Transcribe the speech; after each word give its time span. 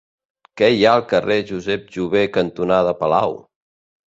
Què 0.61 0.69
hi 0.75 0.79
ha 0.87 0.93
al 0.99 1.03
carrer 1.11 1.37
Josep 1.51 1.85
Jover 1.99 2.25
cantonada 2.39 2.99
Palau? 3.03 3.37